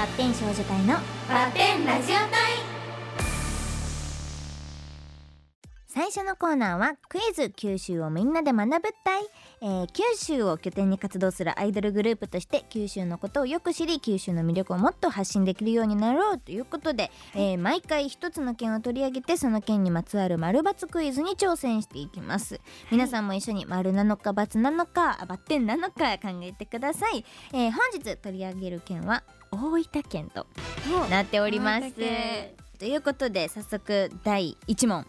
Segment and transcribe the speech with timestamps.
[0.00, 0.94] バッテン少女隊の
[1.28, 2.30] バッテンラジオ隊
[5.88, 9.22] 最初のコーナーはクイズ九州をみんなで学ぶ隊、
[9.60, 22.58] えー九州を拠点に活動するアイドルグループとして九州のことをよく知り九州の魅力をもっと発信できるようになろうということで、えー毎回一つの県を取り上げてその県にまつわる丸×クイズに挑戦していきます。
[22.90, 30.46] 皆さんも一緒に丸なのか×なのかバッテンなのか考えてください、えー本日取り上げる県は大分県と
[31.10, 31.92] なっております。
[32.78, 34.98] ということで早速第1問。
[34.98, 35.06] はい。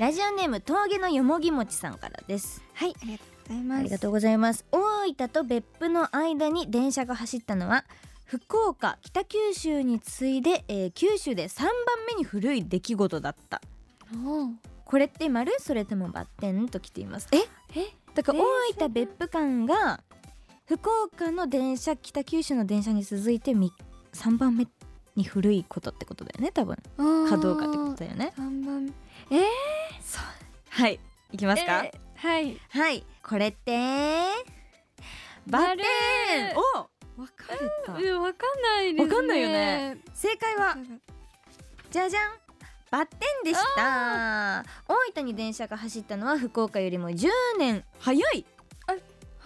[0.00, 2.62] ラジオネーム峠のよもぎもちさんからです。
[2.74, 3.80] はいありがとうございます。
[3.80, 4.64] ありがとうございます。
[4.72, 7.84] 大分と別府の間に電車が走ったのは
[8.24, 11.72] 福岡北九州に次いで、えー九州で3番
[12.08, 13.60] 目に古い出来事だった。
[14.84, 15.52] これって丸？
[15.60, 16.68] それともバッテン？
[16.68, 17.28] と来ています。
[17.32, 17.38] え？
[17.78, 17.86] え？
[18.14, 20.00] だから大分別府間が
[20.66, 23.72] 福岡の電車北九州の電車に続いてみ
[24.12, 24.66] 3番目
[25.14, 26.76] に古いことってことだよね多分。
[27.28, 28.32] かどうかってことだよね。
[28.36, 28.92] 三番。
[30.70, 30.98] はい。
[31.32, 32.60] いきますか、えーはい。
[32.70, 33.04] はい。
[33.22, 34.26] これって
[35.46, 35.82] バッテ
[36.52, 36.54] ン。
[36.56, 36.88] お！
[37.16, 38.22] 分かれたうん。
[38.22, 39.14] わかんないですね。
[39.14, 39.98] わかんないよね。
[40.14, 40.76] 正解は
[41.92, 42.32] じゃじゃん。
[42.90, 44.64] バッテンでした。
[44.88, 48.44] 大分に電車が走ったのは福岡よりも10年早い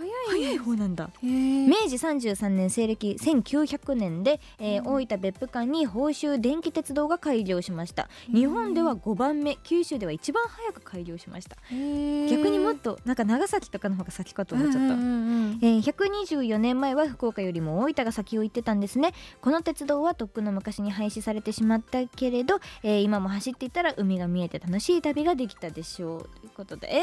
[0.01, 0.59] 早い。
[0.59, 1.11] 方なんだ。
[1.23, 4.95] 明治33年西暦1900年で、えーうん。
[4.95, 8.09] 大分別府間に宝州電気鉄道が開業しました。
[8.33, 11.57] 日本では5番目九州では一番早く開業しました。
[11.70, 19.12] 逆にもっとなんか長崎とかの方が先かと思っちゃった、うんうんうんえー124年前は福岡よりも大分が先を行ってたんですね。
[19.41, 26.31] この鉄道はとっくの昔に廃止されてしまったけれど、えー今も走っていたら海が見えて楽しい旅ができたでしょう。
[26.41, 26.89] ということで。
[26.95, 27.01] え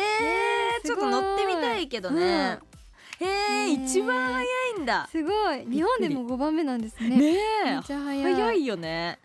[0.83, 1.03] ー、すごい。
[1.03, 4.45] ちょっと乗ってみたいけどね、えー、ね一番早
[4.77, 5.07] いんだ。
[5.11, 5.65] すごい。
[5.65, 7.09] 日本でも五番目なんですね。
[7.17, 7.71] ねえ。
[7.71, 8.33] めっちゃ早い。
[8.33, 9.19] 早いよね。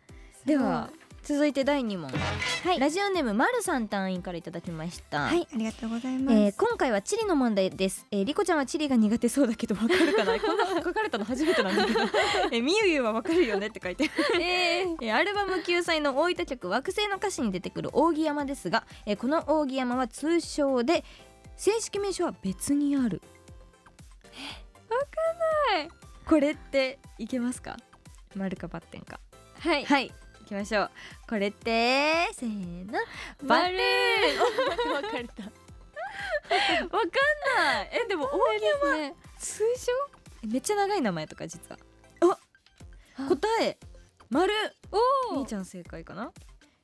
[0.44, 0.90] では
[1.22, 2.10] 続いて第2問、
[2.64, 2.80] はい。
[2.80, 5.20] ラジオネームまるさん隊員からいただきました。
[5.26, 10.40] はいありがとうございます、えー今回は地理の問題です、えー、リコちゃんは地理が苦手そうだけどわかるかな？
[10.40, 13.68] こんな 書かれたの初めてなんだけど、えー、みゆゆはわかるよね？
[13.68, 14.10] って書いて。
[14.40, 14.96] えー。
[15.00, 21.04] えーアルバム救済の大分曲惑星の歌詞に出てくる扇山ですが、えーこの扇山は通称で
[21.56, 23.22] 正式名称は別にある。
[23.22, 23.41] わ
[25.06, 25.88] かんない。
[26.26, 27.76] これっていけますか？
[28.34, 29.20] 丸かバッテンか。
[29.58, 29.84] はい。
[29.84, 30.08] はい。
[30.40, 30.90] 行きましょう。
[31.28, 32.92] これってせーの。
[33.44, 34.40] バッ丸テン。
[34.40, 35.42] お分かれた。
[36.84, 37.00] わかん
[37.56, 37.90] ない。
[38.04, 39.14] えでも多いですね。
[39.38, 39.92] 通称
[40.48, 41.78] めっちゃ長い名前とか実は。
[42.20, 42.38] あ
[43.28, 43.78] 答え。
[44.30, 44.52] 丸。
[45.30, 46.32] おみーちゃん正解かな？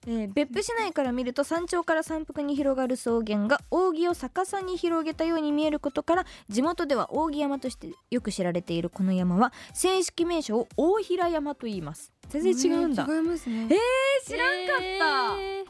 [0.06, 12.12] えー別府市内から見ると山頂から山腹に広がる草原が扇を逆さに広げたように見えることから地元では扇山としてよく知られているこの山は正式名称を大平山と言います。
[12.28, 15.64] 全然違うんだ、違いますねえー、知らんかった、えー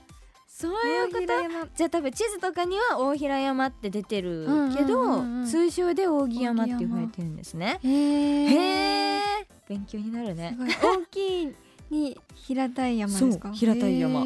[0.46, 1.68] そういうこと？
[1.76, 4.76] じゃあ多分地図とかには大平山って出てるうんうんうんうん。
[4.76, 7.78] けど、通称で扇山って言われてるんですね。
[7.84, 9.20] へえ
[9.68, 10.56] 勉強になるね。
[10.82, 11.54] 大きい
[11.90, 13.48] に平たい山ですか？
[13.48, 14.24] そう平たい山。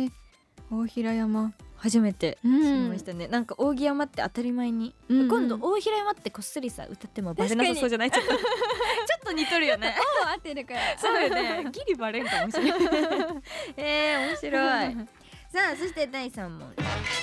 [0.70, 1.52] 大平山。
[1.76, 8.10] 初めてう知りましたね、なんか扇山って当たり前に、うん今度大平山ってこっそりさ歌ってもバレなさそうじゃない？
[8.12, 8.30] ちょっと。
[8.36, 9.96] ちょっと似とるよね。
[10.32, 10.80] 合ってるから。
[10.96, 11.66] そうよね。
[11.72, 12.78] ギリバレんかもしれない。
[13.76, 15.08] えー、面白い
[15.52, 16.74] さあそして第3問。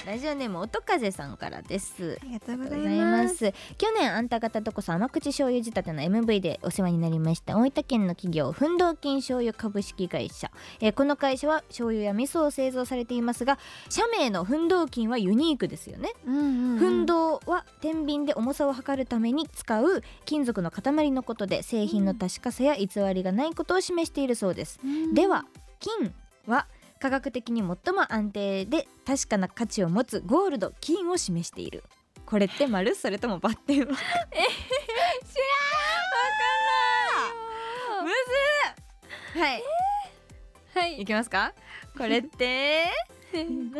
[0.05, 2.19] ラジオネーム音風さんからです。
[2.21, 3.37] ありがとうございいまます。
[3.37, 7.57] す去年あんた方とこそ甘口醤油仕立ての MV でお世話になりました。
[7.57, 13.57] 大分県の企業奮闘金醤油株式会社、えーこの会社は醤油や味噌を製造されていますが
[13.89, 16.11] 社名の奮闘金はユニークですよね。
[16.27, 16.77] うんうんうん。
[16.77, 24.79] 奮闘は天秤で重さを測るために使う金属の塊のことで製品の確かさや偽りがないことを示しているそうです。
[24.83, 25.15] うん。
[25.15, 25.45] では
[25.79, 26.13] 金
[26.45, 26.67] は
[26.99, 31.83] 科学的に最も安定で確かな価値を持つゴールド金を示している。
[32.25, 33.85] これって丸それともバッテンは？
[33.87, 33.95] むず
[39.39, 39.41] っ。
[39.41, 39.63] はい。
[40.75, 41.01] はい。
[41.01, 41.53] いきますか？
[41.97, 42.85] これって？
[43.33, 43.71] バッテン。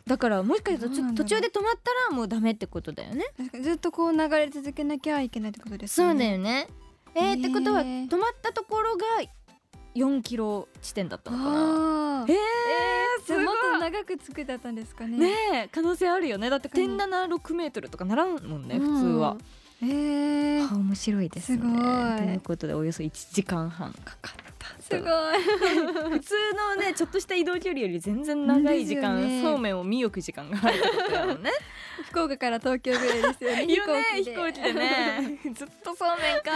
[0.06, 3.24] だからもしかしたら途中で止まったらもうダメってことだよね。
[3.60, 6.34] ずっとこう流れ続けなきゃいけないってことですそうだよね。
[6.34, 6.68] よね
[7.16, 7.20] え。
[7.32, 9.04] ー、ってことは止まったところが
[9.96, 11.50] 4キロ地点だったのかな？
[12.22, 12.32] あー。
[12.32, 15.18] えー、じゃあもっすごいと長く作ってたんですかね。
[15.18, 16.50] ねえ可能性あるよね。
[16.50, 19.36] だって確かに1.76メートルとかならんもんね普通は、
[19.82, 20.72] うんえー。
[20.72, 21.58] あ面白いですね。
[21.58, 22.16] すごい。
[22.18, 23.92] ということでおよそ1時間半。
[23.92, 24.45] かかった
[24.88, 26.12] すごい。
[26.18, 29.42] 普通のねちょっとした移動距離より全然長い時間、ね。
[29.42, 31.50] そうめんを見よく時間があるってことだもんね
[32.04, 33.66] 福岡から東京ぐらいですよね。
[33.66, 34.36] 飛で。
[34.36, 35.38] 行機でね。
[35.54, 36.52] ずっとそうめんか。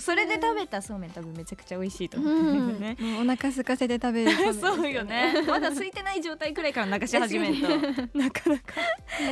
[0.00, 2.96] それで食べたそうめん多分めちゃくちゃ美味しいとう思うん。
[3.16, 5.34] お腹空かせて食べるそうよね。
[5.46, 7.68] まだ空いてない状態くらいから流し始めると。
[8.16, 8.74] なかなか。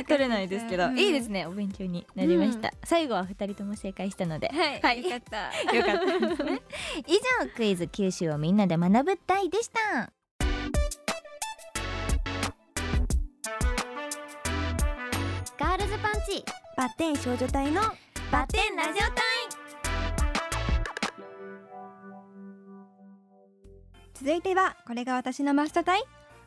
[0.07, 0.99] 取れないですけど、うん。
[0.99, 1.45] いいですね。
[1.45, 4.49] お勉強になりました、最後は二人とも正解したので。
[4.49, 5.03] はい、はい。
[5.03, 5.37] よかった。
[5.73, 6.61] よかったですね。
[7.07, 7.13] 以
[7.43, 17.81] 上クイズ九州をみんなで学ぶ隊でしたールズパンチバッテン少女隊の
[18.31, 19.13] バッテンラジオ隊。
[24.13, 26.03] 続いてはこれが私のマスト隊。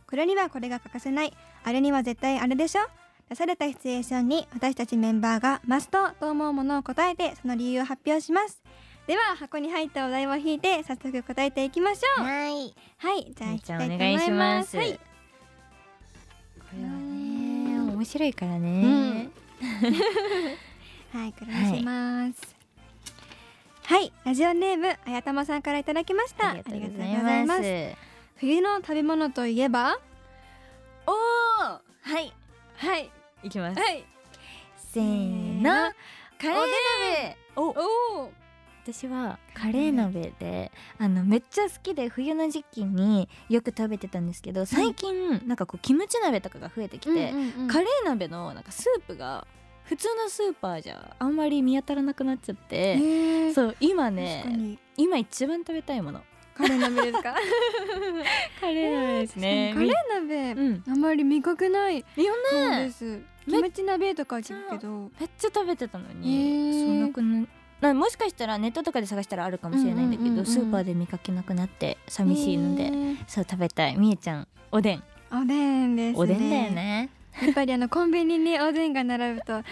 [0.09, 1.33] これにはこれが欠かせない。
[1.65, 2.83] あれには絶対あれでしょ。
[3.29, 8.61] 出されたシチュエーションに私たちメンバーがマストと思うものを答えてその理由を発表します。
[9.07, 12.25] では箱に入ったお題を引いて早速答えていきましょう。
[12.25, 12.75] はい。
[12.99, 14.71] はいじゃあ引きたいと思いお願いしまます。
[14.71, 14.93] すはい。
[14.93, 15.01] こ
[16.77, 19.33] れはね面白いからうねん
[21.13, 22.57] はいこれにします。
[23.85, 26.51] はい、ラジオネームあやたまさんからいただきました。
[26.51, 27.63] ありがとうございまます。
[27.63, 27.97] す
[28.37, 29.99] 冬の食べ物といえば？
[31.07, 31.83] おおは
[32.21, 32.33] い。
[32.77, 33.11] はい。
[33.43, 33.81] いきます。
[33.81, 34.05] はい。
[34.77, 35.93] せーの。
[36.41, 37.71] カレーお。
[38.25, 38.33] お
[38.83, 47.33] 私はカレー鍋であのめっちゃ好きで冬の時期によく食べてたんですけど最近なんかこうキムチ鍋とかが増えてきて、
[47.69, 49.47] カレー鍋のなんかスープが
[49.85, 52.99] 普通のスーパーじゃあんまり見当たらなくなっちゃって、
[53.49, 54.79] えそう今ねに。
[54.97, 56.21] 今一番食べたいもの。
[56.55, 57.35] カレー鍋ですか？
[58.61, 59.93] カレー鍋ですね、カレー
[60.27, 60.85] 鍋うん。
[60.89, 62.05] あんまり見かけないよ
[62.53, 62.91] ね。
[63.47, 65.11] キムチ鍋とか聞くけど。
[65.19, 66.87] めっちゃ食べてたのへに、ー。
[66.87, 67.47] そうなくな
[67.81, 73.17] なもしかしたらネットとかで探したらあるかもしれないんだけど、スーパーで見かけなくなって寂しいので、えー。
[73.27, 73.97] そう食べたい。
[73.97, 75.03] みえちゃんおでん。
[75.33, 76.23] おでんですね。
[76.23, 77.11] おでんだよね。
[77.41, 79.65] やっぱりあのコンビニにおでんが並ぶとあ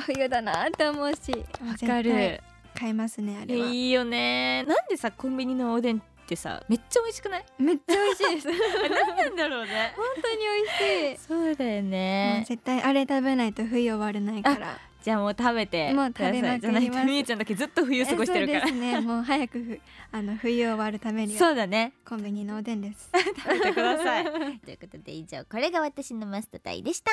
[0.00, 2.40] 冬だなって思うしわかる。
[2.76, 3.68] 買いますねあれは。
[3.68, 4.64] いいよね。
[4.64, 7.44] なんでさコンビニのおでんってさめっちゃ美味しくない？
[7.58, 8.48] めっちゃ美味しいです。
[8.48, 9.92] 本 何なんだろうね。
[10.22, 11.26] 当に美味しい。
[11.26, 12.44] そうだよね。
[12.48, 16.60] 絶対あれ食べないと冬終われないからじゃあもう食べてもう食べまくりますください。
[16.60, 18.58] じゃないとみえちゃんだけずっと冬過ごしてるから。
[18.60, 19.80] えそうですねもう早くふ
[20.12, 21.92] あの冬終わるためにはそうだね。
[22.08, 23.10] コンビニのおでんです。
[23.12, 24.24] 食べてください。
[24.64, 27.10] ということで以上これが私のマストタイでした。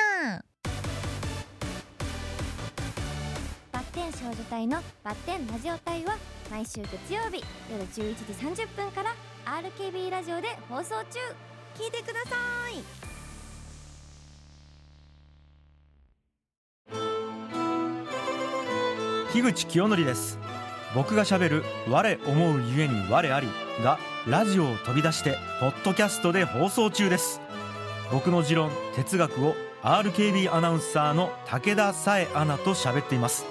[3.72, 6.16] バッテン少女隊のバッテンラジオ隊は
[6.50, 8.14] 毎週月曜日夜11
[8.54, 11.18] 時30分から RKB ラジオで放送中。
[11.74, 12.36] 聞いてくださ
[13.06, 13.11] い
[19.32, 20.38] 樋口清則です。
[20.94, 23.48] 僕が喋る我思うゆえに我あり
[23.82, 27.40] がラジオを飛び出してポッドキャストで放送中です。
[28.12, 33.46] 僕の持論哲学を RKB アナウンサーの武田紗恵アナと喋っています。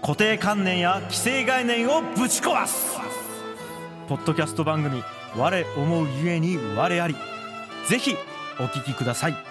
[0.00, 2.96] 固定観念や既成概念をぶち壊す。
[4.08, 5.04] ポッドキャスト番組
[5.36, 7.14] 「我思うゆえに我あり」
[7.86, 8.16] ぜひ
[8.58, 9.49] お聞きください。